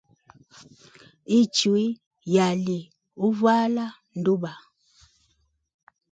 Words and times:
Ichwi 1.39 1.85
yali 2.35 2.79
uvala 3.27 3.85
nduba. 4.17 4.51